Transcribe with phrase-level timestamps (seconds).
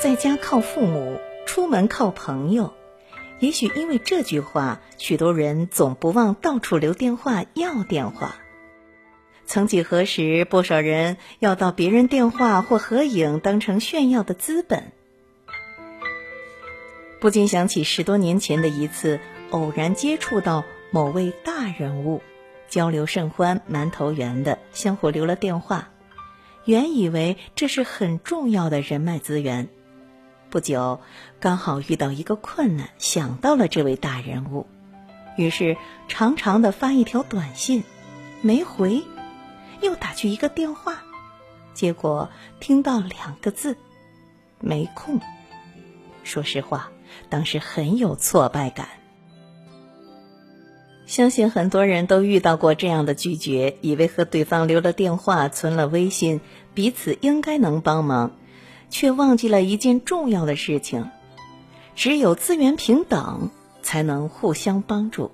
[0.00, 2.72] 在家靠父母，出门靠朋友。
[3.38, 8.36] 也许因为这句话，许多人总不忘到处留电话要电话。
[9.44, 14.90] 曾几何时，不少人要到别人电话或合影当成炫耀的资本。
[17.20, 19.20] 不禁想起十多年前的一次
[19.50, 22.22] 偶然接触到某位大人物，
[22.70, 25.90] 交流甚欢，蛮投缘的，相互留了电话。
[26.64, 29.68] 原以为这是很重要的人脉资源。
[30.50, 31.00] 不久，
[31.38, 34.66] 刚好遇到一个困难，想到了这位大人物，
[35.36, 35.76] 于是
[36.08, 37.84] 长长的发一条短信，
[38.42, 39.04] 没回，
[39.80, 41.04] 又打去一个电话，
[41.72, 42.28] 结果
[42.58, 43.76] 听到两个字：
[44.58, 45.20] 没空。
[46.24, 46.90] 说实话，
[47.28, 48.88] 当时很有挫败感。
[51.06, 56.40] 相信很多人都遇到过这样的拒绝，以为和对方留了电话、存了微信，
[56.74, 58.32] 彼此应该能帮忙。
[58.90, 61.10] 却忘记了一件重要的事情：
[61.96, 63.50] 只有资源平等，
[63.82, 65.30] 才能互相帮助。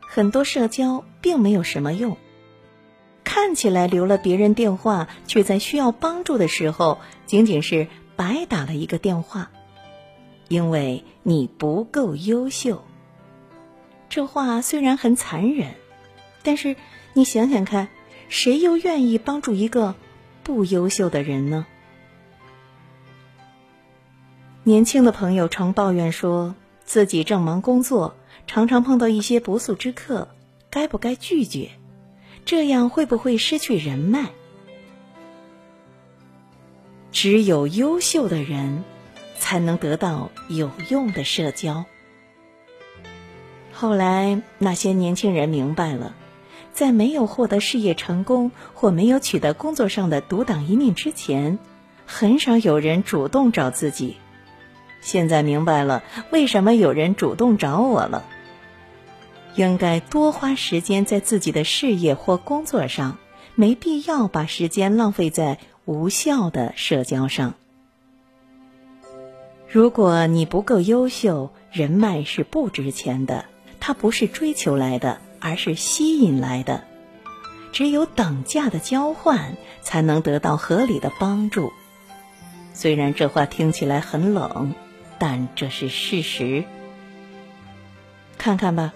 [0.00, 2.16] 很多社交并没有什么用，
[3.24, 9.50] 看起来留了别人电话，却在需要帮助的时候，仅仅是白打了一个电话，
[10.46, 12.84] 因为你不够优秀。
[14.08, 15.74] 这话虽然很残忍，
[16.44, 16.76] 但是
[17.14, 17.88] 你想想看，
[18.28, 19.96] 谁又愿意帮助一个
[20.44, 21.66] 不优秀的人呢？
[24.66, 26.54] 年轻的朋友常抱怨说，
[26.86, 30.28] 自己正忙工作，常常碰到一些不速之客，
[30.70, 31.68] 该不该拒绝？
[32.46, 34.30] 这样会不会失去人脉？
[37.12, 38.84] 只有优秀的人，
[39.38, 41.84] 才能得到有用的社交。
[43.70, 46.14] 后来，那些年轻人明白了，
[46.72, 51.58] 在没有获得事业成功或没有取得工作上的独当一面之前，
[52.06, 54.16] 很少有人主动找自己。
[55.04, 58.24] 现在明白了，为什么有人主动找我了。
[59.54, 63.18] 应该多花时间在自己的事业或工作上，
[63.54, 67.54] 没必要把时间浪费在无效的社交上。
[69.68, 73.44] 如果你不够优秀，人脉是不值钱的，
[73.80, 76.82] 它不是追求来的，而是吸引来的。
[77.72, 81.72] 只有等价的交换，才能得到合理的帮助。
[82.72, 84.74] 虽然这话听起来很冷。
[85.26, 86.64] 但这是事实。
[88.36, 88.92] 看看吧，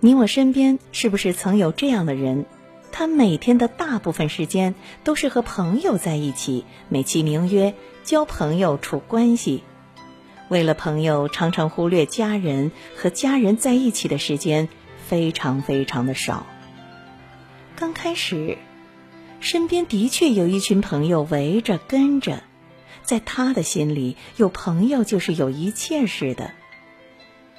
[0.00, 2.44] 你我身边是不是曾有这样的人？
[2.90, 9.62] 他每天的大部分时间都是和朋友在一起，美其名曰交朋友、处关系。
[10.48, 14.68] 为了朋友，常常忽略家人和家人在一起的时间
[15.06, 16.46] 非常非常的少。
[17.76, 18.58] 刚开始，
[19.38, 22.42] 身边的确有一群朋友围着跟着。
[23.02, 26.52] 在他的心里，有朋友就是有一切似的。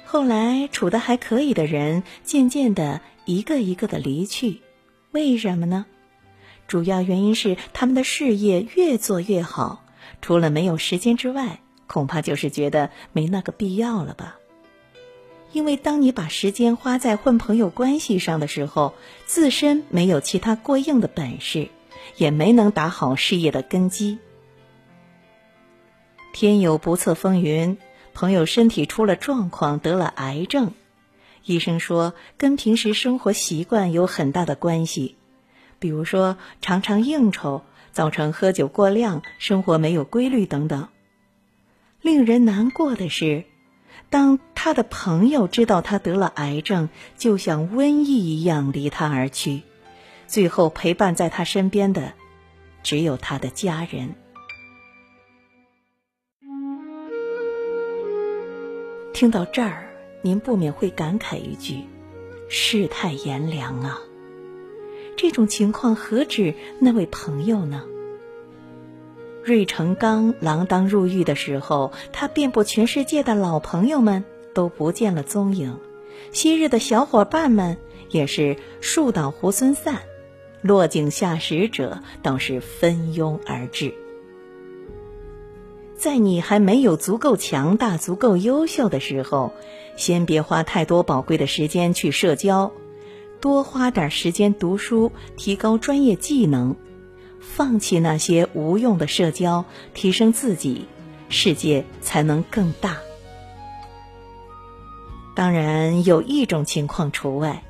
[0.04, 4.60] 后来处的还可以的人，渐渐的一个一个的离去，
[5.10, 5.86] 为什么呢？
[6.68, 9.84] 主要原因是他们的事业越做越好，
[10.20, 14.36] 除了没有时间之外，恐怕就是觉得没那个必要了吧。
[15.52, 18.94] 因为当你把时间花在混朋友关系上的时候，
[19.26, 21.68] 自身没有其他过硬的本事，
[22.16, 24.18] 也没能打好事业的根基。
[26.32, 27.76] 天有不测风云，
[28.14, 30.72] 朋友身体出了状况，得了癌症。
[31.44, 35.16] 医生说，跟平时生活习惯有很大的关系，
[35.78, 40.88] 比如说常常应酬，造成喝酒过量，生活没有规律等等。
[42.00, 43.44] 令人难过的是，
[44.08, 46.88] 当他的朋友知道他得了癌症，
[47.18, 49.62] 就像瘟疫一样离他而去，
[50.26, 52.14] 最后陪伴在他身边的，
[52.82, 54.14] 只有他的家人。
[59.12, 59.90] 听到这儿，
[60.22, 61.84] 您不免会感慨一句
[62.48, 64.00] ：“世态炎凉啊！”
[65.16, 67.84] 这种情况何止那位朋友呢？
[69.44, 75.78] 芮成钢锒铛入狱的时候，他遍布全世界的老朋友们都不见了踪影，
[76.32, 77.76] 昔日的小伙伴们
[78.08, 80.02] 也是树倒猢狲散，
[80.62, 83.94] 落井下石者倒是蜂拥而至。
[86.02, 89.52] 在你还没有足够强大、足够优秀的时候，
[89.94, 92.72] 先别花太多宝贵的时间去社交，
[93.40, 96.74] 多花点时间读书，提高专业技能，
[97.38, 99.64] 放弃那些无用的社交，
[99.94, 100.86] 提升自己，
[101.28, 102.96] 世界才能更大。
[105.36, 107.62] 当然，有一种情况除外：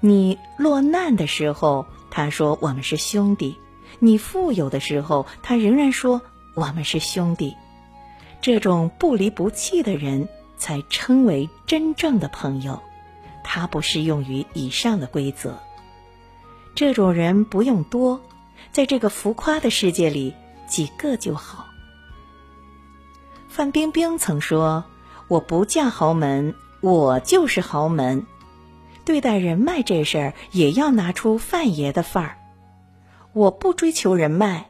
[0.00, 3.58] 你落难的时候，他说我们是兄弟；
[3.98, 6.22] 你富有的时候，他仍然说
[6.54, 7.54] 我们是兄弟。
[8.40, 12.80] 这种不离不弃的人才称为真正的朋友。
[13.42, 15.58] 他不适用于以上的规则。
[16.74, 18.20] 这种人不用多，
[18.72, 20.34] 在这个浮夸的世界里，
[20.66, 21.66] 几个就好。
[23.48, 24.84] 范冰冰曾说
[25.28, 28.26] ：“我不嫁豪门，我就是豪门。”
[29.06, 32.38] 对待人脉这事儿，也要拿出范爷的范儿。
[33.32, 34.66] 我不追求人脉，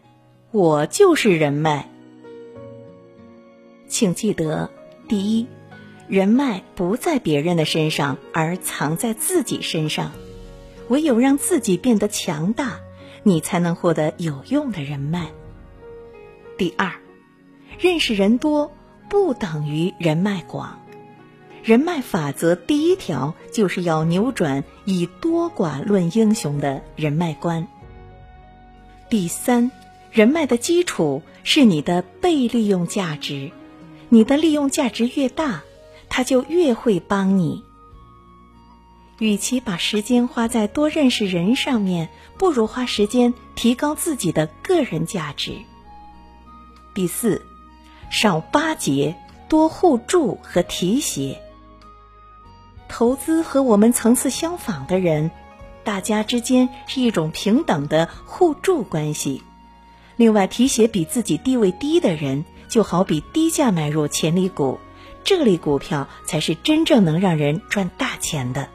[0.50, 1.88] 我就是人脉。
[3.88, 4.70] 请记得，
[5.08, 5.46] 第一，
[6.08, 10.12] 人脉不在别人的身上，而藏在自己身上。
[10.88, 12.78] 唯有让自己变得强大，
[13.24, 15.28] 你才能获得有用的人脉。
[16.56, 16.92] 第二，
[17.78, 18.72] 认识人多
[19.08, 20.80] 不等于人脉广。
[21.64, 27.66] 人脉法则第一条就是要扭转以多寡论英雄的人脉观。
[29.10, 29.72] 第三，
[30.12, 33.50] 人脉的基础是你的被利用价值，
[34.08, 35.62] 你的利用价值越大，
[36.08, 37.64] 他就越会帮你。
[39.18, 45.56] 与其把时间花在多认识人上面，不如花时间提高自己的个人价值。
[46.94, 47.42] 第四，
[48.10, 49.16] 少巴结，
[49.48, 51.40] 多互助和提携。
[52.88, 55.30] 投资和我们层次相仿的人，
[55.82, 59.42] 大家之间是一种平等的互助关系。
[60.16, 64.78] 另外，提携比自己地位低的人，就好比低价买入潜力股，
[65.24, 68.68] 这类股票才是真正能让人赚大钱的。